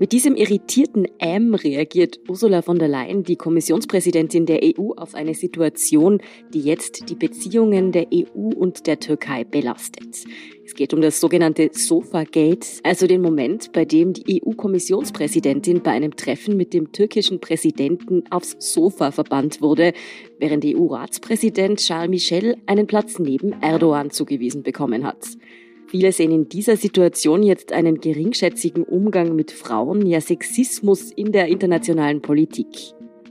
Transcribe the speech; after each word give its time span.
Mit 0.00 0.12
diesem 0.12 0.34
irritierten 0.34 1.06
Ähm 1.18 1.54
reagiert 1.54 2.20
Ursula 2.26 2.62
von 2.62 2.78
der 2.78 2.88
Leyen, 2.88 3.22
die 3.22 3.36
Kommissionspräsidentin 3.36 4.46
der 4.46 4.60
EU, 4.62 4.92
auf 4.96 5.14
eine 5.14 5.34
Situation, 5.34 6.22
die 6.54 6.62
jetzt 6.62 7.10
die 7.10 7.14
Beziehungen 7.14 7.92
der 7.92 8.06
EU 8.10 8.48
und 8.56 8.86
der 8.86 8.98
Türkei 8.98 9.44
belastet. 9.44 10.24
Es 10.64 10.74
geht 10.74 10.94
um 10.94 11.02
das 11.02 11.20
sogenannte 11.20 11.68
Sofa-Gate, 11.74 12.80
also 12.82 13.06
den 13.06 13.20
Moment, 13.20 13.72
bei 13.72 13.84
dem 13.84 14.14
die 14.14 14.40
EU-Kommissionspräsidentin 14.42 15.82
bei 15.82 15.90
einem 15.90 16.16
Treffen 16.16 16.56
mit 16.56 16.72
dem 16.72 16.92
türkischen 16.92 17.38
Präsidenten 17.38 18.24
aufs 18.30 18.56
Sofa 18.58 19.10
verbannt 19.10 19.60
wurde, 19.60 19.92
während 20.38 20.64
EU-Ratspräsident 20.64 21.78
Charles 21.78 22.08
Michel 22.08 22.56
einen 22.64 22.86
Platz 22.86 23.18
neben 23.18 23.52
Erdogan 23.60 24.08
zugewiesen 24.10 24.62
bekommen 24.62 25.04
hat. 25.04 25.26
Viele 25.90 26.12
sehen 26.12 26.30
in 26.30 26.48
dieser 26.48 26.76
Situation 26.76 27.42
jetzt 27.42 27.72
einen 27.72 28.00
geringschätzigen 28.00 28.84
Umgang 28.84 29.34
mit 29.34 29.50
Frauen, 29.50 30.06
ja 30.06 30.20
Sexismus 30.20 31.10
in 31.10 31.32
der 31.32 31.48
internationalen 31.48 32.22
Politik. 32.22 32.68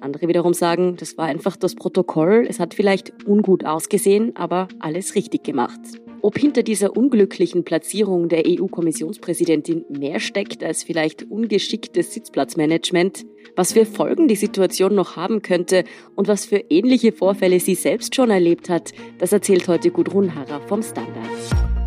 Andere 0.02 0.27
wiederum 0.27 0.54
sagen, 0.54 0.98
das 0.98 1.17
war 1.17 1.26
einfach 1.27 1.55
das 1.55 1.76
Protokoll, 1.76 2.45
es 2.50 2.59
hat 2.59 2.73
vielleicht 2.73 3.14
ungut 3.26 3.66
ausgesehen, 3.66 4.36
aber 4.36 4.67
alles 4.80 5.16
richtig 5.16 5.45
gemacht. 5.45 5.80
Ob 6.22 6.38
hinter 6.38 6.62
dieser 6.62 6.98
unglücklichen 6.98 7.64
Platzierung 7.64 8.27
der 8.27 8.44
EU-Kommissionspräsidentin 8.45 9.86
mehr 9.88 10.20
steckt 10.20 10.62
als 10.62 10.84
vielleicht 10.84 11.31
ungeschicktes 11.31 12.14
Sitzplatzmanagement, 12.14 13.26
was 13.55 13.72
für 13.72 13.86
Folgen 13.86 14.28
die 14.28 14.36
Situation 14.36 14.95
noch 14.95 15.16
haben 15.16 15.41
könnte 15.41 15.86
und 16.17 16.28
was 16.28 16.45
für 16.45 16.58
ähnliche 16.69 17.14
Vorfälle 17.14 17.62
sie 17.62 17.75
selbst 17.75 18.16
schon 18.16 18.31
erlebt 18.31 18.67
hat, 18.67 18.91
das 19.17 19.31
erzählt 19.31 19.69
heute 19.69 19.91
Gudrun 19.91 20.36
Harrer 20.36 20.59
vom 20.67 20.84
Standard. 20.84 21.78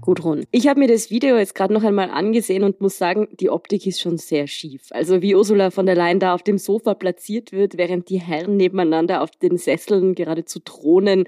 Gudrun. 0.00 0.44
Ich 0.50 0.68
habe 0.68 0.80
mir 0.80 0.88
das 0.88 1.10
Video 1.10 1.36
jetzt 1.36 1.54
gerade 1.54 1.74
noch 1.74 1.84
einmal 1.84 2.10
angesehen 2.10 2.64
und 2.64 2.80
muss 2.80 2.98
sagen, 2.98 3.28
die 3.38 3.50
Optik 3.50 3.86
ist 3.86 4.00
schon 4.00 4.18
sehr 4.18 4.46
schief. 4.46 4.88
Also 4.90 5.22
wie 5.22 5.34
Ursula 5.34 5.70
von 5.70 5.86
der 5.86 5.94
Leyen 5.94 6.20
da 6.20 6.34
auf 6.34 6.42
dem 6.42 6.58
Sofa 6.58 6.94
platziert 6.94 7.52
wird, 7.52 7.76
während 7.76 8.08
die 8.08 8.20
Herren 8.20 8.56
nebeneinander 8.56 9.22
auf 9.22 9.30
den 9.30 9.58
Sesseln 9.58 10.14
geradezu 10.14 10.60
thronen. 10.60 11.24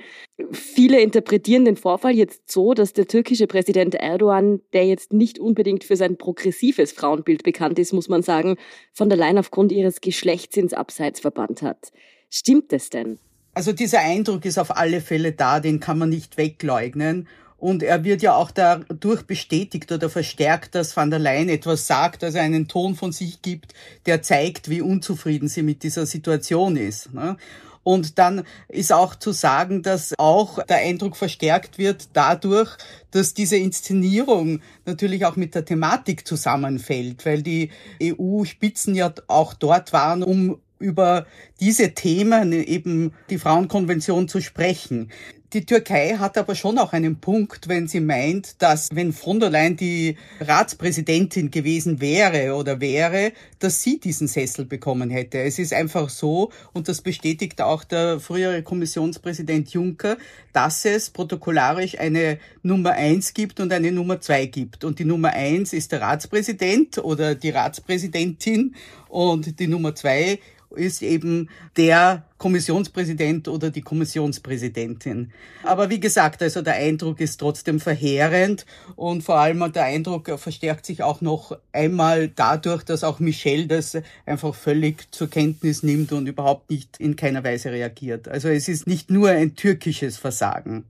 Viele 0.51 1.01
interpretieren 1.01 1.65
den 1.65 1.77
Vorfall 1.77 2.15
jetzt 2.15 2.51
so, 2.51 2.75
dass 2.75 2.93
der 2.93 3.07
türkische 3.07 3.47
Präsident 3.47 3.95
Erdogan, 3.95 4.61
der 4.73 4.87
jetzt 4.87 5.13
nicht 5.13 5.39
unbedingt 5.39 5.85
für 5.85 5.97
sein 5.97 6.17
progressives 6.17 6.93
Frauenbild 6.93 7.43
bekannt 7.43 7.79
ist, 7.79 7.93
muss 7.93 8.09
man 8.09 8.23
sagen, 8.23 8.57
von 8.93 9.09
der 9.09 9.19
Leyen 9.19 9.39
aufgrund 9.39 9.73
ihres 9.73 10.01
Geschlechts 10.01 10.57
ins 10.57 10.75
Abseits 10.75 11.21
verbannt 11.21 11.63
hat. 11.63 11.93
Stimmt 12.31 12.73
es 12.73 12.91
denn? 12.91 13.19
Also 13.55 13.73
dieser 13.73 14.01
Eindruck 14.01 14.47
ist 14.47 14.59
auf 14.59 14.75
alle 14.77 15.03
Fälle 15.03 15.33
da, 15.33 15.61
den 15.61 15.79
kann 15.79 15.99
man 15.99 16.09
nicht 16.09 16.39
wegleugnen. 16.39 17.29
Und 17.63 17.85
er 17.85 18.03
wird 18.03 18.23
ja 18.23 18.35
auch 18.35 18.51
dadurch 18.51 19.23
bestätigt 19.23 19.93
oder 19.93 20.11
verstärkt, 20.11 20.75
dass 20.75 20.97
Van 20.97 21.11
der 21.11 21.21
Leyen 21.21 21.49
etwas 21.49 21.87
sagt, 21.87 22.25
also 22.25 22.41
einen 22.41 22.67
Ton 22.67 22.97
von 22.97 23.13
sich 23.13 23.41
gibt, 23.41 23.73
der 24.05 24.21
zeigt, 24.21 24.69
wie 24.69 24.81
unzufrieden 24.81 25.47
sie 25.47 25.63
mit 25.63 25.85
dieser 25.85 26.05
Situation 26.05 26.75
ist. 26.75 27.15
Ne? 27.15 27.37
Und 27.85 28.19
dann 28.19 28.43
ist 28.67 28.93
auch 28.93 29.15
zu 29.15 29.31
sagen, 29.31 29.85
dass 29.85 30.13
auch 30.19 30.61
der 30.65 30.79
Eindruck 30.79 31.17
verstärkt 31.17 31.79
wird 31.79 32.09
dadurch, 32.15 32.77
dass 33.13 33.33
diese 33.33 33.59
Inszenierung 33.59 34.61
natürlich 34.85 35.25
auch 35.25 35.37
mit 35.37 35.55
der 35.55 35.65
Thematik 35.65 36.27
zusammenfällt, 36.27 37.25
weil 37.25 37.43
die 37.45 37.71
EU-Spitzen 38.03 38.97
ja 38.97 39.15
auch 39.29 39.55
dort 39.55 39.93
waren, 39.93 40.25
um 40.25 40.59
über 40.81 41.27
diese 41.61 41.95
Themen, 41.95 42.53
eben 42.53 43.13
die 43.31 43.39
Frauenkonvention 43.39 44.27
zu 44.27 44.41
sprechen. 44.41 45.13
Die 45.53 45.67
Türkei 45.67 46.17
hat 46.17 46.39
aber 46.39 46.55
schon 46.55 46.79
auch 46.79 46.95
einen 46.95 47.21
Punkt, 47.21 47.69
wenn 47.69 47.87
sie 47.87 48.01
meint, 48.01 48.63
dass 48.63 48.89
wenn 48.95 49.13
von 49.13 49.39
der 49.39 49.51
Leyen 49.51 49.77
die 49.77 50.17
Ratspräsidentin 50.41 51.51
gewesen 51.51 52.01
wäre 52.01 52.55
oder 52.55 52.81
wäre, 52.81 53.33
dass 53.59 53.83
sie 53.83 54.01
diesen 54.01 54.29
Sessel 54.29 54.65
bekommen 54.65 55.11
hätte. 55.11 55.43
Es 55.43 55.59
ist 55.59 55.75
einfach 55.75 56.09
so, 56.09 56.51
und 56.73 56.89
das 56.89 57.03
bestätigt 57.03 57.61
auch 57.61 57.85
der 57.85 58.19
frühere 58.19 58.63
Kommissionspräsident 58.63 59.69
Juncker, 59.75 60.17
dass 60.55 60.87
es 60.87 61.11
protokollarisch 61.11 61.99
eine 61.99 62.39
Nummer 62.63 62.93
eins 62.93 63.35
gibt 63.35 63.61
und 63.61 63.75
eine 63.75 63.93
Nummer 63.93 64.23
zwei 64.23 64.47
gibt. 64.47 64.85
Und 64.85 65.01
die 65.01 65.05
Nummer 65.05 65.35
eins 65.35 65.75
ist 65.75 65.93
der 65.93 66.01
Ratspräsident 66.01 66.97
oder 66.97 67.35
die 67.35 67.51
Ratspräsidentin 67.51 68.75
und 69.11 69.61
die 69.61 69.67
Nummer 69.67 69.95
zwei 69.95 70.39
ist 70.75 71.03
eben 71.03 71.49
der 71.77 72.25
Kommissionspräsident 72.39 73.49
oder 73.49 73.71
die 73.71 73.83
Kommissionspräsidentin. 73.83 75.33
Aber 75.63 75.91
wie 75.91 76.01
gesagt, 76.01 76.43
also 76.43 76.63
der 76.63 76.75
Eindruck 76.75 77.21
ist 77.21 77.39
trotzdem 77.39 77.79
verheerend 77.81 78.67
und 78.97 79.23
vor 79.23 79.37
allem 79.37 79.73
der 79.73 79.85
Eindruck 79.85 80.29
verstärkt 80.39 80.87
sich 80.87 81.03
auch 81.03 81.21
noch 81.21 81.57
einmal 81.73 82.29
dadurch, 82.29 82.83
dass 82.83 83.05
auch 83.05 83.21
Michel 83.21 83.67
das 83.67 83.97
einfach 84.27 84.55
völlig 84.55 85.13
zur 85.13 85.31
Kenntnis 85.31 85.83
nimmt 85.83 86.13
und 86.13 86.27
überhaupt 86.27 86.71
nicht 86.71 86.99
in 86.99 87.17
keiner 87.17 87.45
Weise 87.45 87.71
reagiert. 87.71 88.29
Also 88.29 88.49
es 88.49 88.69
ist 88.69 88.87
nicht 88.87 89.11
nur 89.11 89.31
ein 89.31 89.55
türkisches 89.55 90.17
Versagen. 90.17 90.85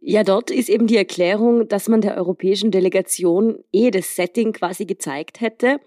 Ja, 0.00 0.22
dort 0.22 0.50
ist 0.50 0.68
eben 0.68 0.86
die 0.86 0.96
Erklärung, 0.96 1.68
dass 1.68 1.88
man 1.88 2.00
der 2.00 2.16
europäischen 2.16 2.70
Delegation 2.70 3.58
eh 3.72 3.90
das 3.90 4.14
Setting 4.14 4.52
quasi 4.52 4.84
gezeigt 4.84 5.40
hätte 5.40 5.80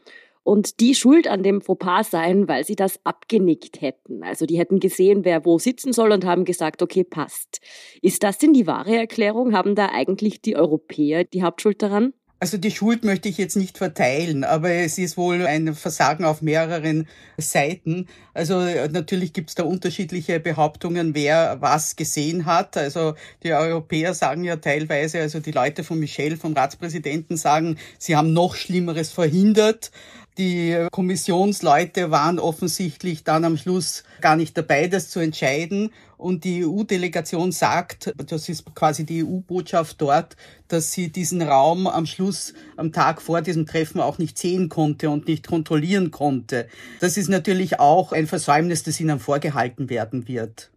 und 0.43 0.79
die 0.79 0.95
schuld 0.95 1.27
an 1.27 1.43
dem 1.43 1.61
Fauxpas 1.61 2.09
sein, 2.11 2.47
weil 2.47 2.65
sie 2.65 2.75
das 2.75 2.99
abgenickt 3.03 3.81
hätten. 3.81 4.23
Also 4.23 4.45
die 4.45 4.57
hätten 4.57 4.79
gesehen, 4.79 5.23
wer 5.23 5.45
wo 5.45 5.59
sitzen 5.59 5.93
soll 5.93 6.11
und 6.11 6.25
haben 6.25 6.45
gesagt, 6.45 6.81
okay, 6.81 7.03
passt. 7.03 7.61
Ist 8.01 8.23
das 8.23 8.37
denn 8.37 8.53
die 8.53 8.67
wahre 8.67 8.95
Erklärung? 8.95 9.53
Haben 9.53 9.75
da 9.75 9.89
eigentlich 9.89 10.41
die 10.41 10.55
Europäer 10.55 11.23
die 11.23 11.43
Hauptschuld 11.43 11.81
daran? 11.81 12.13
Also 12.41 12.57
die 12.57 12.71
Schuld 12.71 13.03
möchte 13.03 13.29
ich 13.29 13.37
jetzt 13.37 13.55
nicht 13.55 13.77
verteilen, 13.77 14.43
aber 14.43 14.71
es 14.71 14.97
ist 14.97 15.15
wohl 15.15 15.45
ein 15.45 15.75
Versagen 15.75 16.25
auf 16.25 16.41
mehreren 16.41 17.07
Seiten. 17.37 18.07
Also 18.33 18.61
natürlich 18.89 19.33
gibt 19.33 19.49
es 19.49 19.55
da 19.55 19.61
unterschiedliche 19.61 20.39
Behauptungen, 20.39 21.13
wer 21.13 21.57
was 21.61 21.95
gesehen 21.95 22.47
hat. 22.47 22.77
Also 22.77 23.13
die 23.43 23.53
Europäer 23.53 24.15
sagen 24.15 24.43
ja 24.43 24.55
teilweise, 24.55 25.19
also 25.19 25.39
die 25.39 25.51
Leute 25.51 25.83
von 25.83 25.99
Michel, 25.99 26.35
vom 26.35 26.53
Ratspräsidenten 26.53 27.37
sagen, 27.37 27.77
sie 27.99 28.15
haben 28.15 28.33
noch 28.33 28.55
Schlimmeres 28.55 29.11
verhindert. 29.11 29.91
Die 30.41 30.87
Kommissionsleute 30.91 32.09
waren 32.09 32.39
offensichtlich 32.39 33.23
dann 33.23 33.45
am 33.45 33.57
Schluss 33.57 34.03
gar 34.21 34.35
nicht 34.35 34.57
dabei, 34.57 34.87
das 34.87 35.11
zu 35.11 35.19
entscheiden. 35.19 35.91
Und 36.17 36.45
die 36.45 36.65
EU-Delegation 36.65 37.51
sagt, 37.51 38.11
das 38.17 38.49
ist 38.49 38.73
quasi 38.73 39.05
die 39.05 39.23
EU-Botschaft 39.23 40.01
dort, 40.01 40.35
dass 40.67 40.93
sie 40.93 41.11
diesen 41.11 41.43
Raum 41.43 41.85
am 41.85 42.07
Schluss, 42.07 42.55
am 42.75 42.91
Tag 42.91 43.21
vor 43.21 43.43
diesem 43.43 43.67
Treffen 43.67 44.01
auch 44.01 44.17
nicht 44.17 44.39
sehen 44.39 44.67
konnte 44.67 45.11
und 45.11 45.27
nicht 45.27 45.45
kontrollieren 45.45 46.09
konnte. 46.09 46.67
Das 47.01 47.17
ist 47.17 47.29
natürlich 47.29 47.79
auch 47.79 48.11
ein 48.11 48.25
Versäumnis, 48.25 48.81
das 48.81 48.99
ihnen 48.99 49.19
vorgehalten 49.19 49.91
werden 49.91 50.27
wird. 50.27 50.71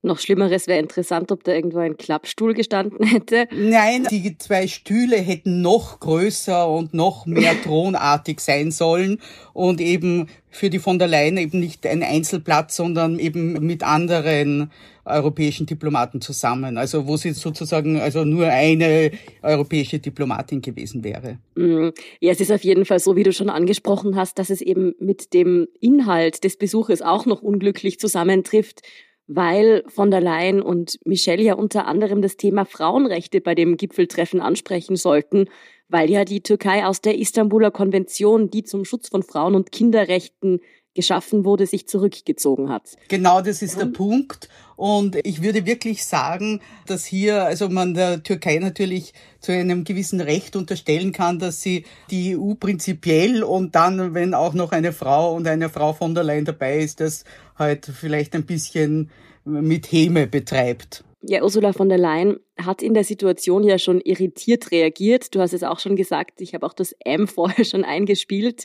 Noch 0.00 0.20
Schlimmeres 0.20 0.68
wäre 0.68 0.78
interessant, 0.78 1.32
ob 1.32 1.42
da 1.42 1.52
irgendwo 1.52 1.78
ein 1.78 1.96
Klappstuhl 1.96 2.54
gestanden 2.54 3.04
hätte. 3.06 3.48
Nein, 3.52 4.06
die 4.10 4.38
zwei 4.38 4.68
Stühle 4.68 5.16
hätten 5.16 5.60
noch 5.60 5.98
größer 5.98 6.68
und 6.70 6.94
noch 6.94 7.26
mehr 7.26 7.60
thronartig 7.64 8.38
sein 8.40 8.70
sollen 8.70 9.20
und 9.54 9.80
eben 9.80 10.28
für 10.50 10.70
die 10.70 10.78
von 10.78 10.98
der 10.98 11.08
Leyen 11.08 11.36
eben 11.36 11.58
nicht 11.58 11.84
ein 11.84 12.02
Einzelplatz, 12.02 12.76
sondern 12.76 13.18
eben 13.18 13.54
mit 13.54 13.82
anderen 13.82 14.70
europäischen 15.04 15.66
Diplomaten 15.66 16.20
zusammen. 16.20 16.78
Also 16.78 17.06
wo 17.06 17.16
sie 17.16 17.32
sozusagen 17.32 18.00
also 18.00 18.24
nur 18.24 18.46
eine 18.46 19.10
europäische 19.42 19.98
Diplomatin 19.98 20.60
gewesen 20.60 21.02
wäre. 21.02 21.38
Mm. 21.56 21.88
Ja, 22.20 22.32
es 22.32 22.40
ist 22.40 22.52
auf 22.52 22.62
jeden 22.62 22.84
Fall 22.84 23.00
so, 23.00 23.16
wie 23.16 23.22
du 23.24 23.32
schon 23.32 23.50
angesprochen 23.50 24.16
hast, 24.16 24.38
dass 24.38 24.50
es 24.50 24.60
eben 24.60 24.94
mit 25.00 25.34
dem 25.34 25.66
Inhalt 25.80 26.44
des 26.44 26.56
Besuches 26.56 27.02
auch 27.02 27.26
noch 27.26 27.42
unglücklich 27.42 27.98
zusammentrifft 27.98 28.82
weil 29.28 29.84
von 29.88 30.10
der 30.10 30.22
Leyen 30.22 30.60
und 30.62 30.98
Michelle 31.04 31.42
ja 31.42 31.54
unter 31.54 31.86
anderem 31.86 32.22
das 32.22 32.36
Thema 32.36 32.64
Frauenrechte 32.64 33.40
bei 33.40 33.54
dem 33.54 33.76
Gipfeltreffen 33.76 34.40
ansprechen 34.40 34.96
sollten, 34.96 35.48
weil 35.88 36.10
ja 36.10 36.24
die 36.24 36.42
Türkei 36.42 36.84
aus 36.86 37.02
der 37.02 37.18
Istanbuler 37.18 37.70
Konvention, 37.70 38.50
die 38.50 38.64
zum 38.64 38.84
Schutz 38.84 39.08
von 39.08 39.22
Frauen- 39.22 39.54
und 39.54 39.70
Kinderrechten 39.70 40.60
geschaffen 40.98 41.44
wurde, 41.44 41.64
sich 41.64 41.86
zurückgezogen 41.86 42.70
hat. 42.70 42.96
Genau, 43.06 43.40
das 43.40 43.62
ist 43.62 43.78
der 43.78 43.86
Punkt. 43.86 44.48
Und 44.74 45.14
ich 45.24 45.44
würde 45.44 45.64
wirklich 45.64 46.04
sagen, 46.04 46.60
dass 46.86 47.04
hier, 47.04 47.44
also 47.44 47.68
man 47.68 47.94
der 47.94 48.24
Türkei 48.24 48.58
natürlich 48.58 49.14
zu 49.38 49.52
einem 49.52 49.84
gewissen 49.84 50.20
Recht 50.20 50.56
unterstellen 50.56 51.12
kann, 51.12 51.38
dass 51.38 51.62
sie 51.62 51.84
die 52.10 52.36
EU 52.36 52.54
prinzipiell 52.54 53.44
und 53.44 53.76
dann, 53.76 54.12
wenn 54.12 54.34
auch 54.34 54.54
noch 54.54 54.72
eine 54.72 54.92
Frau 54.92 55.36
und 55.36 55.46
eine 55.46 55.68
Frau 55.68 55.92
von 55.92 56.16
der 56.16 56.24
Leyen 56.24 56.44
dabei 56.44 56.80
ist, 56.80 56.98
das 56.98 57.22
halt 57.56 57.86
vielleicht 57.86 58.34
ein 58.34 58.44
bisschen 58.44 59.12
mit 59.44 59.92
Häme 59.92 60.26
betreibt. 60.26 61.04
Ja, 61.22 61.44
Ursula 61.44 61.72
von 61.72 61.88
der 61.88 61.98
Leyen 61.98 62.40
hat 62.60 62.82
in 62.82 62.94
der 62.94 63.04
Situation 63.04 63.62
ja 63.62 63.78
schon 63.78 64.00
irritiert 64.00 64.72
reagiert. 64.72 65.32
Du 65.32 65.40
hast 65.40 65.52
es 65.52 65.62
auch 65.62 65.78
schon 65.78 65.94
gesagt, 65.94 66.40
ich 66.40 66.54
habe 66.54 66.66
auch 66.66 66.74
das 66.74 66.92
M 67.04 67.28
vorher 67.28 67.64
schon 67.64 67.84
eingespielt. 67.84 68.64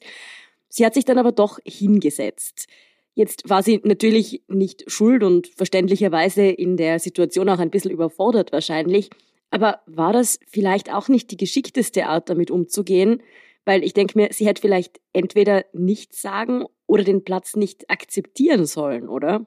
Sie 0.76 0.84
hat 0.88 0.96
sich 0.96 1.06
dann 1.06 1.20
aber 1.20 1.32
doch 1.32 1.60
hingesetzt. 1.64 2.66
Jetzt 3.14 3.48
war 3.48 3.62
sie 3.62 3.80
natürlich 3.84 4.42
nicht 4.48 4.86
schuld 4.88 5.24
und 5.24 5.50
verständlicherweise 5.56 6.48
in 6.48 6.78
der 6.78 6.98
Situation 6.98 7.48
auch 7.48 7.60
ein 7.60 7.70
bisschen 7.70 7.92
überfordert 7.92 8.52
wahrscheinlich. 8.52 9.12
Aber 9.52 9.82
war 9.86 10.14
das 10.14 10.40
vielleicht 10.48 10.92
auch 10.92 11.10
nicht 11.10 11.30
die 11.30 11.38
geschickteste 11.38 12.08
Art, 12.08 12.28
damit 12.28 12.50
umzugehen? 12.50 13.22
Weil 13.66 13.84
ich 13.84 13.94
denke 13.94 14.18
mir, 14.18 14.30
sie 14.32 14.48
hätte 14.48 14.62
vielleicht 14.62 15.00
entweder 15.14 15.64
nichts 15.74 16.24
sagen 16.24 16.66
oder 16.88 17.04
den 17.04 17.24
Platz 17.24 17.56
nicht 17.56 17.88
akzeptieren 17.92 18.66
sollen, 18.66 19.08
oder? 19.08 19.46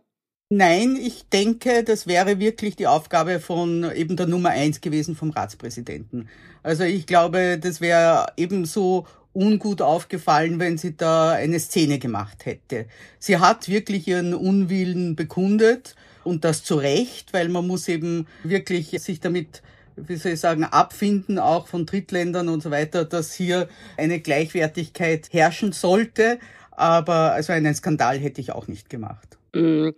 Nein, 0.48 0.94
ich 0.94 1.28
denke, 1.28 1.82
das 1.82 2.06
wäre 2.06 2.38
wirklich 2.38 2.76
die 2.76 2.86
Aufgabe 2.86 3.40
von 3.40 3.90
eben 3.96 4.16
der 4.16 4.28
Nummer 4.28 4.50
eins 4.50 4.80
gewesen 4.80 5.16
vom 5.16 5.30
Ratspräsidenten. 5.30 6.28
Also 6.62 6.84
ich 6.84 7.06
glaube, 7.06 7.58
das 7.58 7.80
wäre 7.80 8.26
ebenso 8.36 9.08
ungut 9.36 9.82
aufgefallen, 9.82 10.58
wenn 10.58 10.78
sie 10.78 10.96
da 10.96 11.32
eine 11.32 11.60
Szene 11.60 11.98
gemacht 11.98 12.46
hätte. 12.46 12.86
Sie 13.18 13.36
hat 13.36 13.68
wirklich 13.68 14.08
ihren 14.08 14.34
Unwillen 14.34 15.14
bekundet 15.14 15.94
und 16.24 16.44
das 16.44 16.64
zu 16.64 16.76
Recht, 16.76 17.32
weil 17.32 17.48
man 17.48 17.66
muss 17.66 17.86
eben 17.88 18.26
wirklich 18.42 18.90
sich 18.90 19.20
damit 19.20 19.62
wie 19.96 20.16
soll 20.16 20.32
ich 20.32 20.40
sagen, 20.40 20.64
abfinden, 20.64 21.38
auch 21.38 21.68
von 21.68 21.86
Drittländern 21.86 22.48
und 22.48 22.62
so 22.62 22.70
weiter, 22.70 23.04
dass 23.04 23.32
hier 23.32 23.68
eine 23.96 24.20
Gleichwertigkeit 24.20 25.28
herrschen 25.32 25.72
sollte. 25.72 26.38
Aber 26.70 27.32
also 27.32 27.54
einen 27.54 27.74
Skandal 27.74 28.18
hätte 28.18 28.42
ich 28.42 28.52
auch 28.52 28.68
nicht 28.68 28.90
gemacht. 28.90 29.38
Mm. 29.54 29.88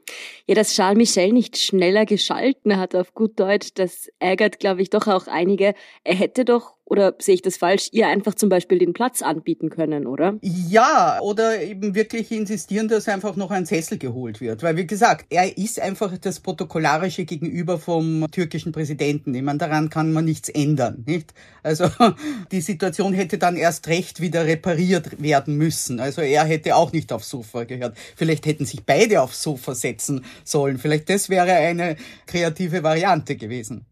Ja, 0.46 0.54
dass 0.54 0.74
Charles 0.74 0.96
Michel 0.96 1.32
nicht 1.32 1.58
schneller 1.58 2.06
geschalten 2.06 2.76
hat 2.76 2.94
auf 2.94 3.12
gut 3.12 3.40
Deutsch, 3.40 3.70
das 3.74 4.08
ärgert, 4.20 4.60
glaube 4.60 4.82
ich, 4.82 4.90
doch 4.90 5.08
auch 5.08 5.26
einige. 5.26 5.74
Er 6.04 6.14
hätte 6.14 6.44
doch 6.44 6.74
oder 6.88 7.14
sehe 7.18 7.34
ich 7.34 7.42
das 7.42 7.58
falsch, 7.58 7.88
ihr 7.92 8.08
einfach 8.08 8.34
zum 8.34 8.48
Beispiel 8.48 8.78
den 8.78 8.94
Platz 8.94 9.20
anbieten 9.20 9.68
können, 9.68 10.06
oder? 10.06 10.38
Ja, 10.40 11.18
oder 11.20 11.60
eben 11.62 11.94
wirklich 11.94 12.32
insistieren, 12.32 12.88
dass 12.88 13.08
einfach 13.08 13.36
noch 13.36 13.50
ein 13.50 13.66
Sessel 13.66 13.98
geholt 13.98 14.40
wird. 14.40 14.62
Weil, 14.62 14.76
wie 14.76 14.86
gesagt, 14.86 15.26
er 15.28 15.58
ist 15.58 15.78
einfach 15.80 16.16
das 16.16 16.40
Protokollarische 16.40 17.26
Gegenüber 17.26 17.78
vom 17.78 18.26
türkischen 18.32 18.72
Präsidenten. 18.72 19.34
Ich 19.34 19.42
meine, 19.42 19.58
daran 19.58 19.90
kann 19.90 20.12
man 20.12 20.24
nichts 20.24 20.48
ändern, 20.48 21.04
nicht? 21.06 21.34
Also, 21.62 21.90
die 22.52 22.62
Situation 22.62 23.12
hätte 23.12 23.36
dann 23.36 23.56
erst 23.56 23.88
recht 23.88 24.22
wieder 24.22 24.46
repariert 24.46 25.22
werden 25.22 25.56
müssen. 25.56 26.00
Also, 26.00 26.22
er 26.22 26.44
hätte 26.44 26.74
auch 26.74 26.92
nicht 26.92 27.12
aufs 27.12 27.28
Sofa 27.28 27.64
gehört. 27.64 27.98
Vielleicht 28.16 28.46
hätten 28.46 28.64
sich 28.64 28.84
beide 28.84 29.20
aufs 29.20 29.42
Sofa 29.42 29.74
setzen 29.74 30.24
sollen. 30.42 30.78
Vielleicht 30.78 31.10
das 31.10 31.28
wäre 31.28 31.52
eine 31.52 31.96
kreative 32.26 32.82
Variante 32.82 33.36
gewesen. 33.36 33.84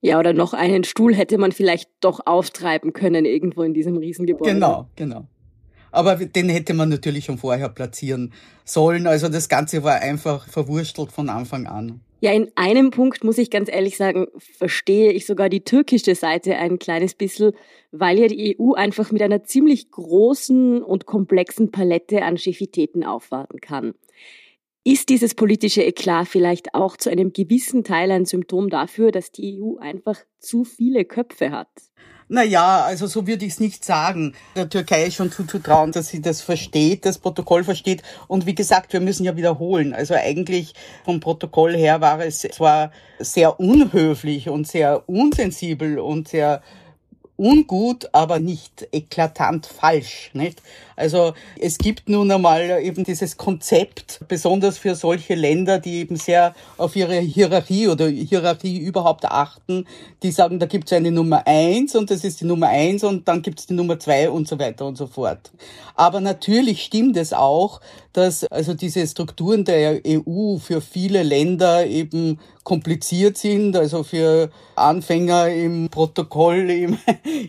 Ja, 0.00 0.18
oder 0.18 0.32
noch 0.32 0.54
einen 0.54 0.84
Stuhl 0.84 1.14
hätte 1.14 1.38
man 1.38 1.52
vielleicht 1.52 1.90
doch 2.00 2.20
auftreiben 2.24 2.92
können 2.92 3.24
irgendwo 3.24 3.62
in 3.62 3.74
diesem 3.74 3.96
Riesengebäude. 3.96 4.52
Genau, 4.52 4.88
genau. 4.94 5.26
Aber 5.90 6.16
den 6.16 6.48
hätte 6.48 6.74
man 6.74 6.88
natürlich 6.88 7.24
schon 7.24 7.38
vorher 7.38 7.68
platzieren 7.68 8.32
sollen. 8.64 9.06
Also 9.06 9.28
das 9.28 9.48
Ganze 9.48 9.82
war 9.82 9.96
einfach 9.96 10.46
verwurstelt 10.48 11.10
von 11.10 11.28
Anfang 11.28 11.66
an. 11.66 12.00
Ja, 12.20 12.32
in 12.32 12.50
einem 12.56 12.90
Punkt 12.90 13.22
muss 13.22 13.38
ich 13.38 13.48
ganz 13.48 13.70
ehrlich 13.70 13.96
sagen, 13.96 14.26
verstehe 14.38 15.12
ich 15.12 15.24
sogar 15.24 15.48
die 15.48 15.62
türkische 15.62 16.16
Seite 16.16 16.56
ein 16.56 16.80
kleines 16.80 17.14
bisschen, 17.14 17.52
weil 17.92 18.18
ja 18.18 18.26
die 18.26 18.56
EU 18.58 18.72
einfach 18.72 19.12
mit 19.12 19.22
einer 19.22 19.44
ziemlich 19.44 19.90
großen 19.92 20.82
und 20.82 21.06
komplexen 21.06 21.70
Palette 21.70 22.22
an 22.22 22.36
Chefitäten 22.36 23.04
aufwarten 23.04 23.60
kann. 23.60 23.94
Ist 24.90 25.10
dieses 25.10 25.34
politische 25.34 25.82
Eklat 25.82 26.28
vielleicht 26.28 26.72
auch 26.72 26.96
zu 26.96 27.10
einem 27.10 27.34
gewissen 27.34 27.84
Teil 27.84 28.10
ein 28.10 28.24
Symptom 28.24 28.70
dafür, 28.70 29.12
dass 29.12 29.30
die 29.30 29.60
EU 29.60 29.76
einfach 29.76 30.16
zu 30.38 30.64
viele 30.64 31.04
Köpfe 31.04 31.50
hat? 31.50 31.68
Naja, 32.28 32.84
also 32.86 33.06
so 33.06 33.26
würde 33.26 33.44
ich 33.44 33.52
es 33.52 33.60
nicht 33.60 33.84
sagen. 33.84 34.34
Der 34.56 34.70
Türkei 34.70 35.04
ist 35.04 35.16
schon 35.16 35.30
zuzutrauen, 35.30 35.92
dass 35.92 36.08
sie 36.08 36.22
das 36.22 36.40
versteht, 36.40 37.04
das 37.04 37.18
Protokoll 37.18 37.64
versteht. 37.64 38.02
Und 38.28 38.46
wie 38.46 38.54
gesagt, 38.54 38.94
wir 38.94 39.00
müssen 39.00 39.24
ja 39.24 39.36
wiederholen. 39.36 39.92
Also 39.92 40.14
eigentlich 40.14 40.72
vom 41.04 41.20
Protokoll 41.20 41.76
her 41.76 42.00
war 42.00 42.24
es 42.24 42.38
zwar 42.38 42.90
sehr 43.18 43.60
unhöflich 43.60 44.48
und 44.48 44.66
sehr 44.66 45.06
unsensibel 45.06 45.98
und 45.98 46.28
sehr 46.28 46.62
ungut, 47.38 48.08
aber 48.12 48.40
nicht 48.40 48.88
eklatant 48.92 49.66
falsch, 49.66 50.30
nicht? 50.34 50.60
Also 50.96 51.34
es 51.60 51.78
gibt 51.78 52.08
nun 52.08 52.30
einmal 52.32 52.82
eben 52.82 53.04
dieses 53.04 53.36
Konzept, 53.36 54.20
besonders 54.26 54.78
für 54.78 54.96
solche 54.96 55.36
Länder, 55.36 55.78
die 55.78 55.98
eben 55.98 56.16
sehr 56.16 56.54
auf 56.76 56.96
ihre 56.96 57.20
Hierarchie 57.20 57.86
oder 57.86 58.08
Hierarchie 58.08 58.78
überhaupt 58.78 59.24
achten, 59.24 59.86
die 60.24 60.32
sagen, 60.32 60.58
da 60.58 60.66
gibt 60.66 60.86
es 60.86 60.92
eine 60.92 61.12
Nummer 61.12 61.46
eins 61.46 61.94
und 61.94 62.10
das 62.10 62.24
ist 62.24 62.40
die 62.40 62.46
Nummer 62.46 62.68
eins 62.68 63.04
und 63.04 63.28
dann 63.28 63.42
gibt 63.42 63.60
es 63.60 63.66
die 63.66 63.74
Nummer 63.74 64.00
zwei 64.00 64.28
und 64.28 64.48
so 64.48 64.58
weiter 64.58 64.86
und 64.86 64.96
so 64.96 65.06
fort. 65.06 65.52
Aber 65.94 66.20
natürlich 66.20 66.82
stimmt 66.82 67.16
es 67.16 67.32
auch, 67.32 67.80
dass 68.12 68.44
also 68.44 68.74
diese 68.74 69.06
Strukturen 69.06 69.64
der 69.64 70.00
EU 70.04 70.58
für 70.58 70.80
viele 70.80 71.22
Länder 71.22 71.86
eben 71.86 72.40
kompliziert 72.64 73.38
sind, 73.38 73.76
also 73.76 74.02
für 74.02 74.50
Anfänger 74.74 75.48
im 75.48 75.88
Protokoll, 75.88 76.70
im, 76.70 76.98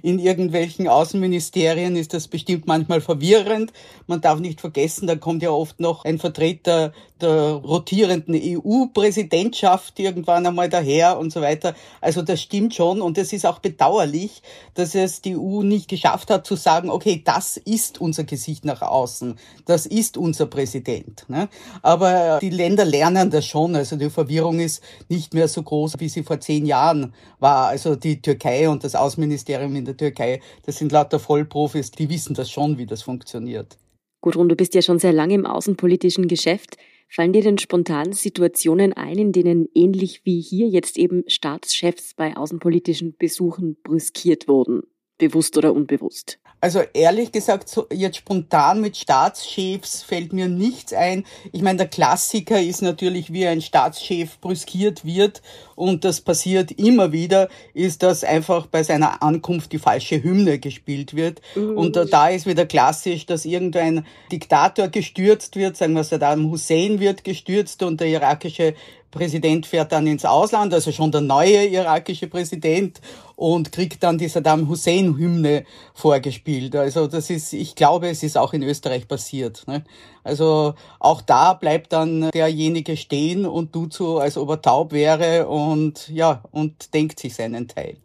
in 0.02 0.20
irgendwelchen 0.20 0.88
Außenministerien 0.88 1.96
ist 1.96 2.14
das 2.14 2.28
bestimmt 2.28 2.68
manchmal 2.68 3.02
verwirrend. 3.02 3.72
Man 4.08 4.22
darf 4.22 4.40
nicht 4.40 4.62
vergessen, 4.62 5.08
da 5.08 5.16
kommt 5.16 5.44
ja 5.44 5.52
oft 5.52 5.80
noch 5.80 6.06
ein 6.06 6.20
Vertreter 6.20 6.94
der 7.22 7.52
rotierenden 7.52 8.34
EU-Präsidentschaft 8.36 10.00
irgendwann 10.00 10.46
einmal 10.46 10.70
daher 10.70 11.20
und 11.20 11.34
so 11.34 11.42
weiter. 11.42 11.76
Also 12.02 12.22
das 12.22 12.42
stimmt 12.42 12.74
schon 12.74 13.02
und 13.02 13.18
es 13.18 13.34
ist 13.34 13.46
auch 13.46 13.60
bedauerlich, 13.60 14.42
dass 14.74 14.96
es 14.96 15.22
die 15.22 15.36
EU 15.36 15.64
nicht 15.64 15.90
geschafft 15.90 16.30
hat 16.30 16.48
zu 16.48 16.56
sagen, 16.56 16.90
okay, 16.90 17.22
das 17.24 17.58
ist 17.58 18.00
unser 18.00 18.24
Gesicht 18.24 18.64
nach 18.64 18.82
außen, 18.82 19.38
das 19.66 19.86
ist 19.86 20.18
unser 20.18 20.46
Präsident. 20.46 21.26
Ne? 21.28 21.50
Aber 21.82 22.40
die 22.42 22.50
Länder 22.50 22.86
lernen 22.86 23.30
das 23.30 23.46
schon, 23.46 23.76
also 23.76 23.98
die 23.98 24.10
Verwirrung 24.10 24.60
ist 24.60 24.82
nicht 25.10 25.34
mehr 25.34 25.48
so 25.48 25.62
groß, 25.64 26.00
wie 26.00 26.10
sie 26.10 26.24
vor 26.24 26.40
zehn 26.40 26.66
Jahren 26.66 27.14
war. 27.40 27.68
Also 27.68 27.96
die 27.96 28.22
Türkei 28.22 28.70
und 28.70 28.84
das 28.84 28.96
Außenministerium 28.96 29.69
in 29.76 29.86
der 29.86 29.98
Türkei, 29.98 30.42
das 30.66 30.78
sind 30.78 30.92
lauter 30.92 31.20
Vollprofis, 31.20 31.92
die 31.92 32.10
wissen 32.10 32.34
das 32.34 32.50
schon, 32.50 32.78
wie 32.78 32.86
das 32.86 33.02
funktioniert. 33.02 33.78
Gudrun, 34.22 34.50
du 34.50 34.56
bist 34.56 34.74
ja 34.74 34.82
schon 34.82 35.00
sehr 35.00 35.14
lange 35.14 35.34
im 35.34 35.46
außenpolitischen 35.46 36.28
Geschäft. 36.28 36.78
Fallen 37.08 37.34
dir 37.34 37.42
denn 37.42 37.58
spontan 37.58 38.14
Situationen 38.14 38.94
ein, 38.94 39.18
in 39.18 39.32
denen 39.32 39.68
ähnlich 39.74 40.22
wie 40.26 40.42
hier 40.42 40.68
jetzt 40.68 40.98
eben 40.98 41.24
Staatschefs 41.28 42.14
bei 42.14 42.38
außenpolitischen 42.38 43.16
Besuchen 43.18 43.78
brüskiert 43.82 44.48
wurden? 44.48 44.84
Bewusst 45.18 45.58
oder 45.58 45.74
unbewusst? 45.74 46.40
Also 46.62 46.82
ehrlich 46.94 47.32
gesagt, 47.32 47.70
so 47.70 47.88
jetzt 47.92 48.18
spontan 48.18 48.82
mit 48.82 48.98
Staatschefs 48.98 50.04
fällt 50.04 50.34
mir 50.34 50.50
nichts 50.50 50.92
ein. 50.92 51.24
Ich 51.54 51.62
meine, 51.62 51.78
der 51.78 51.88
Klassiker 51.88 52.62
ist 52.62 52.82
natürlich, 52.82 53.32
wie 53.32 53.48
ein 53.48 53.62
Staatschef 53.62 54.40
brüskiert 54.40 55.06
wird 55.06 55.42
und 55.76 56.04
das 56.04 56.20
passiert 56.20 56.72
immer 56.72 57.14
wieder, 57.14 57.48
ist, 57.74 58.04
dass 58.04 58.26
einfach 58.26 58.66
bei 58.66 58.84
seiner 58.84 59.24
Ankunft 59.24 59.72
die 59.72 59.80
falsche 59.80 60.22
Hymne 60.22 60.60
gespielt 60.60 61.16
wird. 61.16 61.42
Mhm. 61.56 61.78
Und 61.78 61.96
da 61.96 62.28
ist 62.28 62.46
wieder 62.46 62.66
klassisch, 62.66 63.26
dass 63.26 63.46
irgendein 63.46 64.06
Diktator 64.30 64.90
gestürzt 64.90 65.56
wird, 65.56 65.78
sagen 65.78 65.94
wir 65.94 66.04
Saddam 66.04 66.52
Hussein 66.52 67.00
wird 67.00 67.24
gestürzt 67.24 67.84
und 67.84 68.02
der 68.02 68.08
irakische 68.08 68.74
Präsident 69.12 69.66
fährt 69.66 69.92
dann 69.92 70.06
ins 70.06 70.26
Ausland, 70.26 70.74
also 70.74 70.92
schon 70.92 71.12
der 71.12 71.22
neue 71.22 71.66
irakische 71.66 72.28
Präsident 72.28 73.02
und 73.36 73.72
kriegt 73.72 74.04
dann 74.04 74.18
die 74.18 74.28
Saddam 74.28 74.68
Hussein 74.70 75.18
Hymne 75.18 75.66
vorgespielt. 75.94 76.76
Also 76.76 77.08
das 77.08 77.30
ist, 77.30 77.54
ich 77.54 77.76
glaube, 77.76 78.10
es 78.10 78.22
ist 78.22 78.38
auch 78.38 78.54
in 78.54 78.64
Österreich 78.64 79.08
passiert. 79.08 79.68
Ne? 79.68 79.84
Also 80.24 80.76
auch 81.00 81.22
da 81.22 81.54
bleibt 81.54 81.94
dann 81.94 82.30
derjenige 82.32 82.98
stehen 82.98 83.46
und 83.46 83.74
tut 83.74 83.94
so, 83.94 84.20
als 84.20 84.38
ob 84.38 84.50
er 84.50 84.62
taub 84.62 84.92
wäre 84.92 85.48
und 85.48 86.10
ja, 86.10 86.44
und 86.52 86.94
denkt 86.94 87.20
sich 87.20 87.36
seinen 87.36 87.68
Teil. 87.68 87.98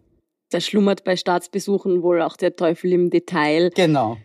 Da 0.51 0.61
schlummert 0.61 1.05
bei 1.05 1.17
Staatsbesuchen 1.17 2.03
wohl 2.03 2.23
auch 2.23 2.37
der 2.37 2.55
Teufel 2.55 2.93
im 2.93 3.11
Detail. 3.11 3.71
Genau. 3.75 4.17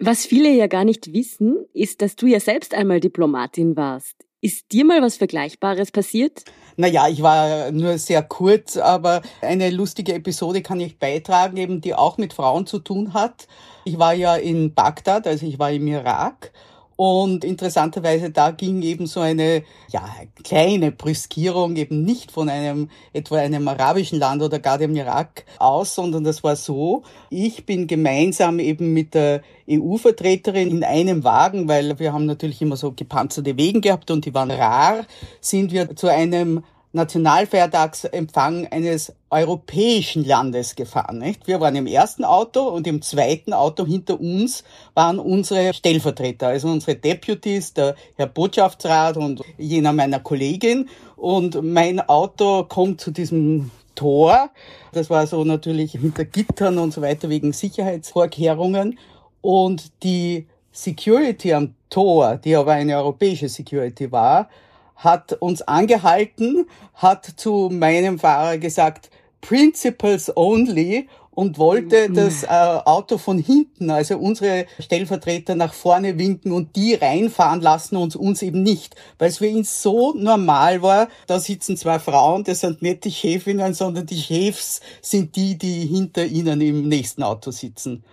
Was 0.00 0.26
viele 0.26 0.50
ja 0.50 0.66
gar 0.66 0.84
nicht 0.84 1.12
wissen, 1.12 1.66
ist, 1.74 2.02
dass 2.02 2.16
du 2.16 2.26
ja 2.26 2.40
selbst 2.40 2.74
einmal 2.74 3.00
Diplomatin 3.00 3.76
warst. 3.76 4.16
Ist 4.44 4.72
dir 4.72 4.84
mal 4.84 5.00
was 5.00 5.16
Vergleichbares 5.16 5.90
passiert? 5.90 6.44
Naja, 6.76 7.08
ich 7.08 7.22
war 7.22 7.72
nur 7.72 7.96
sehr 7.96 8.22
kurz, 8.22 8.76
aber 8.76 9.22
eine 9.40 9.70
lustige 9.70 10.12
Episode 10.12 10.60
kann 10.60 10.80
ich 10.80 10.98
beitragen, 10.98 11.56
eben 11.56 11.80
die 11.80 11.94
auch 11.94 12.18
mit 12.18 12.34
Frauen 12.34 12.66
zu 12.66 12.78
tun 12.78 13.14
hat. 13.14 13.48
Ich 13.86 13.98
war 13.98 14.12
ja 14.12 14.36
in 14.36 14.74
Bagdad, 14.74 15.26
also 15.26 15.46
ich 15.46 15.58
war 15.58 15.70
im 15.70 15.86
Irak 15.86 16.52
und 16.96 17.44
interessanterweise, 17.44 18.30
da 18.30 18.50
ging 18.50 18.82
eben 18.82 19.06
so 19.06 19.20
eine 19.20 19.62
ja, 19.90 20.04
kleine 20.44 20.92
Brüskierung 20.92 21.76
eben 21.76 22.04
nicht 22.04 22.30
von 22.30 22.48
einem 22.48 22.88
etwa 23.12 23.36
einem 23.36 23.66
arabischen 23.66 24.18
Land 24.18 24.42
oder 24.42 24.58
gar 24.58 24.78
dem 24.78 24.94
Irak 24.94 25.44
aus, 25.58 25.94
sondern 25.94 26.24
das 26.24 26.44
war 26.44 26.56
so, 26.56 27.02
ich 27.30 27.66
bin 27.66 27.86
gemeinsam 27.86 28.58
eben 28.58 28.92
mit 28.92 29.14
der 29.14 29.42
EU-Vertreterin 29.68 30.70
in 30.70 30.84
einem 30.84 31.24
Wagen, 31.24 31.68
weil 31.68 31.98
wir 31.98 32.12
haben 32.12 32.26
natürlich 32.26 32.62
immer 32.62 32.76
so 32.76 32.92
gepanzerte 32.92 33.56
Wegen 33.56 33.80
gehabt 33.80 34.10
und 34.10 34.24
die 34.24 34.34
waren 34.34 34.50
rar, 34.50 35.06
sind 35.40 35.72
wir 35.72 35.96
zu 35.96 36.08
einem 36.08 36.62
Nationalfeiertagsempfang 36.94 38.68
eines 38.68 39.12
europäischen 39.28 40.24
Landes 40.24 40.76
gefahren. 40.76 41.18
Nicht? 41.18 41.46
Wir 41.48 41.60
waren 41.60 41.74
im 41.74 41.88
ersten 41.88 42.24
Auto 42.24 42.68
und 42.68 42.86
im 42.86 43.02
zweiten 43.02 43.52
Auto 43.52 43.84
hinter 43.84 44.20
uns 44.20 44.62
waren 44.94 45.18
unsere 45.18 45.74
Stellvertreter, 45.74 46.48
also 46.48 46.68
unsere 46.68 46.96
Deputies, 46.96 47.74
der 47.74 47.96
Herr 48.16 48.28
Botschaftsrat 48.28 49.16
und 49.16 49.42
jener 49.58 49.92
meiner 49.92 50.20
Kollegin. 50.20 50.88
Und 51.16 51.62
mein 51.62 52.00
Auto 52.00 52.64
kommt 52.64 53.00
zu 53.00 53.10
diesem 53.10 53.72
Tor. 53.96 54.50
Das 54.92 55.10
war 55.10 55.26
so 55.26 55.42
natürlich 55.44 55.92
hinter 55.92 56.24
Gittern 56.24 56.78
und 56.78 56.92
so 56.92 57.02
weiter 57.02 57.28
wegen 57.28 57.52
Sicherheitsvorkehrungen. 57.52 58.98
Und 59.40 59.90
die 60.04 60.46
Security 60.70 61.52
am 61.54 61.74
Tor, 61.90 62.36
die 62.36 62.54
aber 62.54 62.72
eine 62.72 62.96
europäische 62.96 63.48
Security 63.48 64.10
war, 64.12 64.48
hat 64.96 65.34
uns 65.34 65.62
angehalten, 65.62 66.66
hat 66.94 67.24
zu 67.36 67.68
meinem 67.72 68.18
Fahrer 68.18 68.58
gesagt, 68.58 69.10
Principles 69.40 70.34
only 70.36 71.08
und 71.34 71.58
wollte 71.58 72.10
das 72.10 72.44
äh, 72.44 72.46
Auto 72.46 73.18
von 73.18 73.38
hinten, 73.38 73.90
also 73.90 74.16
unsere 74.16 74.66
Stellvertreter 74.78 75.54
nach 75.54 75.74
vorne 75.74 76.18
winken 76.18 76.52
und 76.52 76.76
die 76.76 76.94
reinfahren 76.94 77.60
lassen 77.60 77.96
und 77.96 78.14
uns 78.16 78.42
eben 78.42 78.62
nicht, 78.62 78.94
weil 79.18 79.28
es 79.28 79.38
für 79.38 79.46
ihn 79.46 79.64
so 79.64 80.14
normal 80.14 80.82
war, 80.82 81.08
da 81.26 81.38
sitzen 81.38 81.76
zwei 81.76 81.98
Frauen, 81.98 82.44
das 82.44 82.60
sind 82.60 82.82
nicht 82.82 83.04
die 83.04 83.10
Chefinnen, 83.10 83.74
sondern 83.74 84.06
die 84.06 84.20
Chefs 84.20 84.80
sind 85.02 85.36
die, 85.36 85.58
die 85.58 85.86
hinter 85.86 86.24
ihnen 86.24 86.60
im 86.60 86.88
nächsten 86.88 87.22
Auto 87.22 87.50
sitzen. 87.50 88.04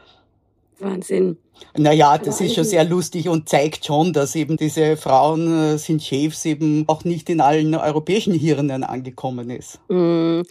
Wahnsinn. 0.81 1.37
Naja, 1.77 2.17
das 2.17 2.41
ist 2.41 2.55
schon 2.55 2.63
sehr 2.63 2.83
lustig 2.83 3.29
und 3.29 3.47
zeigt 3.47 3.85
schon, 3.85 4.13
dass 4.13 4.35
eben 4.35 4.57
diese 4.57 4.97
Frauen 4.97 5.73
äh, 5.73 5.77
sind 5.77 6.01
Chefs 6.01 6.45
eben 6.45 6.85
auch 6.87 7.03
nicht 7.03 7.29
in 7.29 7.41
allen 7.41 7.75
europäischen 7.75 8.33
Hirnen 8.33 8.83
angekommen 8.83 9.49
ist. 9.49 9.79
Mm. 9.89 10.41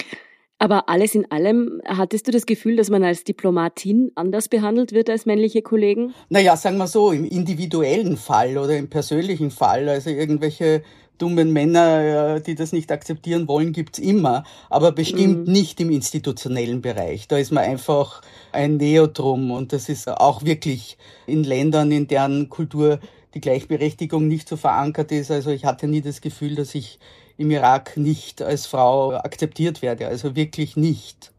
Aber 0.62 0.90
alles 0.90 1.14
in 1.14 1.30
allem, 1.30 1.80
hattest 1.86 2.28
du 2.28 2.32
das 2.32 2.44
Gefühl, 2.44 2.76
dass 2.76 2.90
man 2.90 3.02
als 3.02 3.24
Diplomatin 3.24 4.12
anders 4.14 4.46
behandelt 4.48 4.92
wird 4.92 5.08
als 5.08 5.24
männliche 5.24 5.62
Kollegen? 5.62 6.12
Naja, 6.28 6.54
sagen 6.54 6.76
wir 6.76 6.86
so, 6.86 7.12
im 7.12 7.24
individuellen 7.24 8.18
Fall 8.18 8.58
oder 8.58 8.76
im 8.76 8.90
persönlichen 8.90 9.50
Fall, 9.50 9.88
also 9.88 10.10
irgendwelche 10.10 10.82
dummen 11.20 11.52
Männer, 11.52 12.40
die 12.40 12.54
das 12.54 12.72
nicht 12.72 12.90
akzeptieren 12.90 13.46
wollen, 13.46 13.72
gibt's 13.72 13.98
immer, 13.98 14.44
aber 14.68 14.92
bestimmt 14.92 15.46
mhm. 15.46 15.52
nicht 15.52 15.80
im 15.80 15.90
institutionellen 15.90 16.80
Bereich. 16.80 17.28
Da 17.28 17.38
ist 17.38 17.52
man 17.52 17.64
einfach 17.64 18.22
ein 18.52 18.76
Neotrum 18.78 19.50
und 19.50 19.72
das 19.72 19.88
ist 19.88 20.08
auch 20.08 20.44
wirklich 20.44 20.96
in 21.26 21.44
Ländern, 21.44 21.92
in 21.92 22.06
deren 22.06 22.48
Kultur 22.48 23.00
die 23.34 23.40
Gleichberechtigung 23.40 24.26
nicht 24.26 24.48
so 24.48 24.56
verankert 24.56 25.12
ist. 25.12 25.30
Also 25.30 25.50
ich 25.50 25.64
hatte 25.64 25.86
nie 25.86 26.00
das 26.00 26.20
Gefühl, 26.20 26.54
dass 26.54 26.74
ich 26.74 26.98
im 27.36 27.50
Irak 27.50 27.96
nicht 27.96 28.42
als 28.42 28.66
Frau 28.66 29.12
akzeptiert 29.12 29.82
werde, 29.82 30.06
also 30.06 30.36
wirklich 30.36 30.76
nicht. 30.76 31.32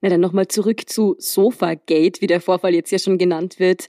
Na 0.00 0.08
dann 0.08 0.20
nochmal 0.20 0.48
zurück 0.48 0.88
zu 0.88 1.14
Sofagate, 1.18 2.20
wie 2.20 2.26
der 2.26 2.40
Vorfall 2.40 2.74
jetzt 2.74 2.90
ja 2.90 2.98
schon 2.98 3.18
genannt 3.18 3.58
wird. 3.58 3.86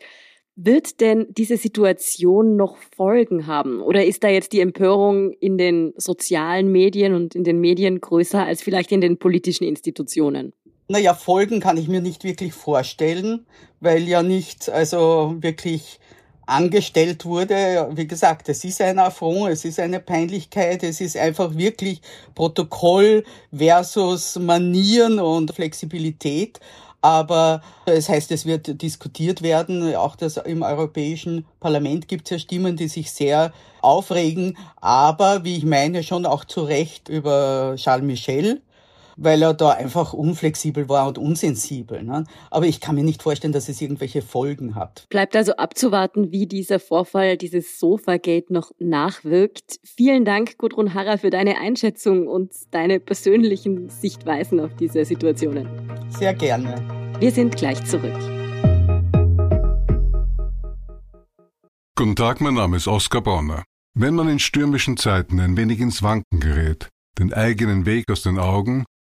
Wird 0.55 1.01
denn 1.01 1.25
diese 1.29 1.57
Situation 1.57 2.55
noch 2.55 2.77
Folgen 2.95 3.48
haben? 3.48 3.81
Oder 3.81 4.05
ist 4.05 4.24
da 4.24 4.29
jetzt 4.29 4.53
die 4.53 4.60
Empörung 4.60 5.31
in 5.31 5.57
den 5.57 5.93
sozialen 5.98 6.72
Medien 6.72 7.15
und 7.15 7.33
in 7.33 7.43
den 7.43 7.60
Medien 7.60 8.00
größer 8.00 8.45
als 8.45 8.62
vielleicht 8.62 8.91
in 8.91 9.01
den 9.01 9.17
politischen 9.17 9.63
Institutionen? 9.63 10.53
Naja, 10.89 11.15
Folgen 11.15 11.60
kann 11.60 11.77
ich 11.77 11.88
mir 11.88 12.01
nicht 12.01 12.24
wirklich 12.24 12.53
vorstellen, 12.53 13.48
weil 13.79 14.03
ja 14.03 14.22
nicht, 14.22 14.69
also 14.69 15.36
wirklich 15.39 16.00
angestellt 16.45 17.25
wurde. 17.25 17.89
Wie 17.93 18.05
gesagt, 18.05 18.48
es 18.50 18.63
ist 18.63 18.81
ein 18.81 19.00
Affront, 19.00 19.50
es 19.50 19.65
ist 19.65 19.79
eine 19.79 20.00
Peinlichkeit, 20.00 20.83
es 20.83 21.01
ist 21.01 21.17
einfach 21.17 21.57
wirklich 21.57 22.01
Protokoll 22.36 23.24
versus 23.51 24.38
Manieren 24.38 25.19
und 25.19 25.55
Flexibilität. 25.55 26.60
Aber 27.03 27.62
es 27.86 28.07
heißt, 28.07 28.31
es 28.31 28.45
wird 28.45 28.81
diskutiert 28.81 29.41
werden. 29.41 29.93
Auch 29.93 30.15
das 30.15 30.38
im 30.38 30.62
Europäischen 30.62 31.45
Parlament 31.60 32.07
gibt 32.07 32.27
es 32.27 32.29
ja 32.31 32.39
Stimmen, 32.39 32.77
die 32.77 32.88
sich 32.88 33.12
sehr 33.12 33.51
aufregen. 33.81 34.57
Aber, 34.77 35.43
wie 35.43 35.57
ich 35.57 35.65
meine, 35.65 36.01
schon 36.03 36.25
auch 36.25 36.45
zu 36.45 36.63
Recht 36.63 37.10
über 37.10 37.75
Charles 37.75 38.05
Michel, 38.05 38.62
weil 39.17 39.41
er 39.41 39.53
da 39.53 39.72
einfach 39.72 40.13
unflexibel 40.13 40.89
war 40.89 41.08
und 41.08 41.17
unsensibel. 41.17 42.03
Ne? 42.03 42.25
Aber 42.51 42.65
ich 42.65 42.82
kann 42.82 42.96
mir 42.96 43.03
nicht 43.03 43.24
vorstellen, 43.24 43.53
dass 43.53 43.70
es 43.70 43.82
irgendwelche 43.82 44.22
Folgen 44.22 44.75
hat. 44.75 45.05
Bleibt 45.10 45.36
also 45.36 45.55
abzuwarten, 45.55 46.32
wie 46.32 46.48
dieser 46.48 46.79
Vorfall, 46.79 47.38
dieses 47.38 47.79
Sofagate 47.79 48.51
noch 48.53 48.72
nachwirkt. 48.79 49.79
Vielen 49.84 50.25
Dank, 50.25 50.58
Gudrun 50.58 50.93
Harrer, 50.93 51.17
für 51.17 51.29
deine 51.29 51.58
Einschätzung 51.58 52.27
und 52.27 52.51
deine 52.72 53.00
persönlichen 53.00 53.89
Sichtweisen 53.89 54.60
auf 54.60 54.75
diese 54.75 55.05
Situationen. 55.05 55.67
Sehr 56.10 56.34
gerne. 56.34 56.75
Wir 57.20 57.32
sind 57.32 57.55
gleich 57.55 57.84
zurück. 57.86 58.17
Guten 61.96 62.15
Tag, 62.15 62.41
mein 62.41 62.55
Name 62.55 62.77
ist 62.77 62.88
Oskar 62.88 63.22
Bonner. 63.22 63.63
Wenn 63.96 64.15
man 64.15 64.27
in 64.27 64.39
stürmischen 64.39 64.98
Zeiten 64.98 65.39
ein 65.39 65.55
wenig 65.55 65.79
ins 65.79 66.01
Wanken 66.01 66.39
gerät, 66.39 66.89
den 67.20 67.32
eigenen 67.32 67.86
Weg 67.86 68.10
aus 68.12 68.24
den 68.24 68.39
Augen 68.39 68.86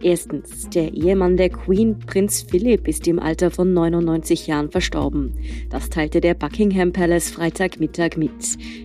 Erstens, 0.00 0.70
der 0.70 0.94
Ehemann 0.94 1.36
der 1.36 1.50
Queen, 1.50 1.98
Prinz 1.98 2.46
Philipp, 2.48 2.86
ist 2.86 3.08
im 3.08 3.18
Alter 3.18 3.50
von 3.50 3.72
99 3.72 4.46
Jahren 4.46 4.70
verstorben. 4.70 5.34
Das 5.70 5.90
teilte 5.90 6.20
der 6.20 6.34
Buckingham 6.34 6.92
Palace 6.92 7.30
Freitagmittag 7.30 8.16
mit. 8.16 8.30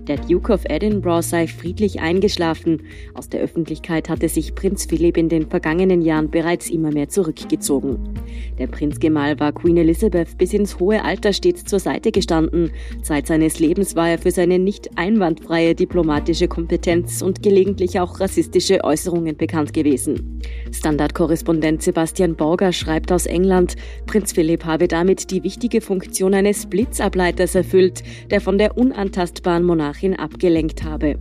Der 0.07 0.17
Duke 0.17 0.51
of 0.51 0.65
Edinburgh 0.67 1.21
sei 1.21 1.45
friedlich 1.45 2.01
eingeschlafen. 2.01 2.81
Aus 3.13 3.29
der 3.29 3.41
Öffentlichkeit 3.41 4.09
hatte 4.09 4.27
sich 4.27 4.55
Prinz 4.55 4.85
Philipp 4.85 5.17
in 5.17 5.29
den 5.29 5.47
vergangenen 5.49 6.01
Jahren 6.01 6.31
bereits 6.31 6.71
immer 6.71 6.91
mehr 6.91 7.09
zurückgezogen. 7.09 8.15
Der 8.57 8.65
Prinzgemahl 8.65 9.39
war 9.39 9.51
Queen 9.51 9.77
Elizabeth 9.77 10.35
bis 10.39 10.51
ins 10.51 10.79
hohe 10.79 11.03
Alter 11.03 11.31
stets 11.31 11.63
zur 11.63 11.79
Seite 11.79 12.11
gestanden. 12.11 12.71
Zeit 13.03 13.27
seines 13.27 13.59
Lebens 13.59 13.95
war 13.95 14.09
er 14.09 14.17
für 14.17 14.31
seine 14.31 14.57
nicht 14.57 14.97
einwandfreie 14.97 15.75
diplomatische 15.75 16.47
Kompetenz 16.47 17.21
und 17.21 17.43
gelegentlich 17.43 17.99
auch 17.99 18.19
rassistische 18.19 18.83
Äußerungen 18.83 19.37
bekannt 19.37 19.75
gewesen. 19.75 20.41
Standardkorrespondent 20.83 21.81
Sebastian 21.81 22.35
Borger 22.35 22.73
schreibt 22.73 23.13
aus 23.13 23.25
England, 23.25 23.77
Prinz 24.05 24.33
Philipp 24.33 24.65
habe 24.65 24.89
damit 24.89 25.31
die 25.31 25.41
wichtige 25.41 25.79
Funktion 25.79 26.33
eines 26.33 26.65
Blitzableiters 26.65 27.55
erfüllt, 27.55 28.03
der 28.29 28.41
von 28.41 28.57
der 28.57 28.77
unantastbaren 28.77 29.63
Monarchin 29.63 30.13
abgelenkt 30.13 30.83
habe. 30.83 31.17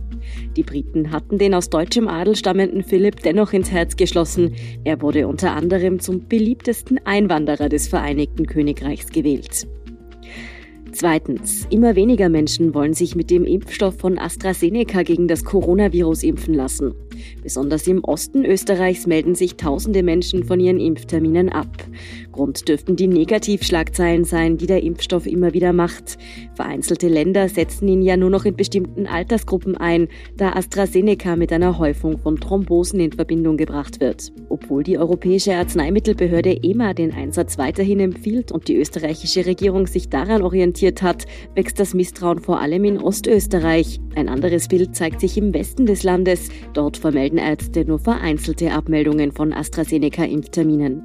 Die 0.57 0.63
Briten 0.63 1.11
hatten 1.11 1.37
den 1.37 1.53
aus 1.53 1.69
deutschem 1.69 2.09
Adel 2.09 2.35
stammenden 2.35 2.83
Philipp 2.83 3.21
dennoch 3.21 3.53
ins 3.53 3.71
Herz 3.71 3.95
geschlossen. 3.95 4.53
Er 4.83 5.01
wurde 5.01 5.29
unter 5.29 5.53
anderem 5.53 6.01
zum 6.01 6.27
beliebtesten 6.27 6.99
Einwanderer 7.05 7.69
des 7.69 7.87
Vereinigten 7.87 8.45
Königreichs 8.45 9.11
gewählt. 9.13 9.65
Zweitens, 10.95 11.65
immer 11.71 11.95
weniger 11.95 12.29
Menschen 12.29 12.75
wollen 12.75 12.93
sich 12.93 13.15
mit 13.15 13.31
dem 13.31 13.45
Impfstoff 13.45 13.97
von 13.97 14.19
AstraZeneca 14.19 15.01
gegen 15.01 15.27
das 15.27 15.43
Coronavirus 15.43 16.21
impfen 16.21 16.53
lassen. 16.53 16.93
Besonders 17.41 17.87
im 17.87 18.03
Osten 18.03 18.45
Österreichs 18.45 19.07
melden 19.07 19.33
sich 19.33 19.55
tausende 19.55 20.03
Menschen 20.03 20.43
von 20.43 20.59
ihren 20.59 20.79
Impfterminen 20.79 21.49
ab. 21.49 21.67
Grund 22.31 22.67
dürften 22.67 22.95
die 22.95 23.07
Negativschlagzeilen 23.07 24.23
sein, 24.23 24.57
die 24.57 24.67
der 24.67 24.83
Impfstoff 24.83 25.25
immer 25.25 25.53
wieder 25.53 25.73
macht. 25.73 26.17
Vereinzelte 26.53 27.07
Länder 27.07 27.49
setzen 27.49 27.87
ihn 27.87 28.03
ja 28.03 28.15
nur 28.15 28.29
noch 28.29 28.45
in 28.45 28.55
bestimmten 28.55 29.07
Altersgruppen 29.07 29.75
ein, 29.75 30.09
da 30.37 30.53
AstraZeneca 30.53 31.35
mit 31.35 31.51
einer 31.51 31.79
Häufung 31.79 32.19
von 32.19 32.39
Thrombosen 32.39 32.99
in 32.99 33.13
Verbindung 33.13 33.57
gebracht 33.57 33.99
wird. 33.99 34.31
Obwohl 34.49 34.83
die 34.83 34.99
Europäische 34.99 35.55
Arzneimittelbehörde 35.55 36.59
EMA 36.61 36.93
den 36.93 37.13
Einsatz 37.13 37.57
weiterhin 37.57 37.99
empfiehlt 37.99 38.51
und 38.51 38.67
die 38.67 38.77
österreichische 38.77 39.45
Regierung 39.45 39.87
sich 39.87 40.09
daran 40.09 40.43
orientiert 40.43 40.82
hat, 41.01 41.25
wächst 41.55 41.79
das 41.79 41.93
Misstrauen 41.93 42.39
vor 42.39 42.59
allem 42.59 42.83
in 42.83 43.01
Ostösterreich. 43.01 43.99
Ein 44.15 44.29
anderes 44.29 44.67
Bild 44.67 44.95
zeigt 44.95 45.21
sich 45.21 45.37
im 45.37 45.53
Westen 45.53 45.85
des 45.85 46.03
Landes. 46.03 46.49
Dort 46.73 46.97
vermelden 46.97 47.39
Ärzte 47.39 47.85
nur 47.85 47.99
vereinzelte 47.99 48.71
Abmeldungen 48.71 49.31
von 49.31 49.53
AstraZeneca-Impfterminen. 49.53 51.03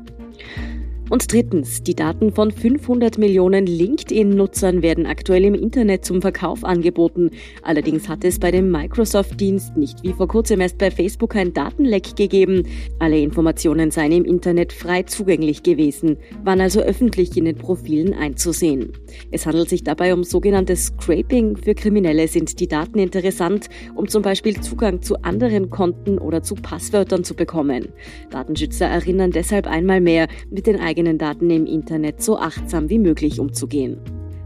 Und 1.11 1.33
drittens, 1.33 1.83
die 1.83 1.95
Daten 1.95 2.33
von 2.33 2.51
500 2.51 3.17
Millionen 3.17 3.67
LinkedIn-Nutzern 3.67 4.83
werden 4.83 5.07
aktuell 5.07 5.45
im 5.45 5.55
Internet 5.55 6.05
zum 6.05 6.21
Verkauf 6.21 6.65
angeboten. 6.65 7.31
Allerdings 7.63 8.09
hat 8.09 8.25
es 8.25 8.39
bei 8.39 8.51
dem 8.51 8.71
Microsoft-Dienst 8.71 9.77
nicht 9.77 10.03
wie 10.03 10.13
vor 10.13 10.29
kurzem 10.29 10.61
erst 10.61 10.77
bei 10.79 10.91
Facebook 10.91 11.35
ein 11.35 11.55
Datenleck 11.55 12.15
gegeben. 12.17 12.65
Alle 12.99 13.19
Informationen 13.19 13.91
seien 13.91 14.13
im 14.13 14.25
Internet 14.25 14.73
frei 14.73 15.03
zugänglich 15.03 15.63
gewesen, 15.63 16.19
waren 16.45 16.61
also 16.61 16.81
öffentlich 16.81 17.37
in 17.37 17.47
den 17.47 17.57
Profilen 17.57 18.13
einzusehen. 18.13 18.93
Es 19.31 19.47
handelt 19.47 19.71
sich 19.71 19.85
dabei 19.85 20.13
um 20.13 20.25
sogenanntes 20.25 20.87
Scraping. 20.87 21.57
Für 21.57 21.75
Kriminelle 21.75 22.29
sind 22.29 22.61
die 22.61 22.69
Daten 22.69 22.99
interessant, 22.99 23.69
um 23.95 24.09
zum 24.09 24.23
Beispiel 24.23 24.61
Zugang 24.61 25.01
zu 25.01 25.23
anderen 25.23 25.71
Konten 25.71 26.19
oder 26.19 26.43
zu 26.43 26.55
Passwörtern 26.55 27.25
zu 27.25 27.35
bekommen. 27.35 27.89
Datenschützer 28.31 28.87
erinnern 28.87 29.31
deshalb 29.31 29.67
einmal 29.67 30.01
mehr, 30.01 30.29
mit 30.51 30.67
den 30.67 30.79
eigenen 30.99 31.19
Daten 31.19 31.49
im 31.51 31.67
Internet 31.67 32.21
so 32.21 32.39
achtsam 32.39 32.91
wie 32.91 32.99
möglich 32.99 33.39
umzugehen. 33.39 34.01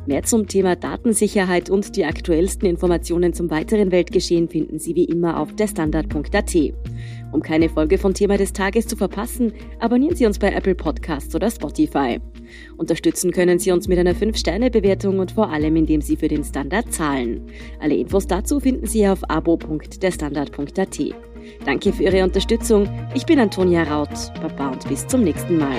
Mehr 0.04 0.22
zum 0.24 0.48
Thema 0.48 0.76
Datensicherheit 0.76 1.70
und 1.70 1.96
die 1.96 2.04
aktuellsten 2.04 2.68
Informationen 2.68 3.32
zum 3.32 3.50
weiteren 3.50 3.90
Weltgeschehen 3.92 4.48
finden 4.48 4.78
Sie 4.78 4.94
wie 4.96 5.04
immer 5.04 5.38
auf 5.38 5.54
derstandard.at. 5.54 6.54
Um 7.30 7.40
keine 7.40 7.68
Folge 7.68 7.96
von 7.98 8.12
Thema 8.12 8.36
des 8.36 8.52
Tages 8.52 8.86
zu 8.86 8.96
verpassen, 8.96 9.52
abonnieren 9.78 10.16
Sie 10.16 10.26
uns 10.26 10.38
bei 10.38 10.52
Apple 10.52 10.74
Podcasts 10.74 11.34
oder 11.34 11.50
Spotify. 11.50 12.18
Unterstützen 12.76 13.30
können 13.30 13.58
Sie 13.58 13.70
uns 13.70 13.88
mit 13.88 13.98
einer 13.98 14.14
5-Sterne-Bewertung 14.14 15.20
und 15.20 15.32
vor 15.32 15.50
allem, 15.50 15.76
indem 15.76 16.02
Sie 16.02 16.16
für 16.16 16.28
den 16.28 16.44
Standard 16.44 16.92
zahlen. 16.92 17.46
Alle 17.80 17.94
Infos 17.94 18.26
dazu 18.26 18.60
finden 18.60 18.86
Sie 18.86 19.06
auf 19.06 19.20
abo.derstandard.at. 19.30 20.98
Danke 21.64 21.92
für 21.92 22.02
Ihre 22.02 22.24
Unterstützung. 22.24 22.88
Ich 23.14 23.24
bin 23.24 23.38
Antonia 23.38 23.84
Raut. 23.84 24.32
Baba 24.40 24.70
und 24.70 24.88
bis 24.88 25.06
zum 25.06 25.22
nächsten 25.22 25.58
Mal. 25.58 25.78